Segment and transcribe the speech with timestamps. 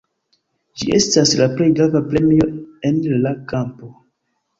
[0.79, 2.47] Ĝi estas la plej grava premio
[2.91, 3.91] en la kampo.